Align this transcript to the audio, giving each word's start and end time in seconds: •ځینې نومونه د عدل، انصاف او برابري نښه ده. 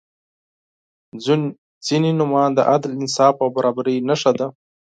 •ځینې 1.85 2.09
نومونه 2.19 2.49
د 2.57 2.59
عدل، 2.71 2.91
انصاف 3.01 3.35
او 3.43 3.47
برابري 3.57 3.95
نښه 4.07 4.31
ده. 4.39 4.47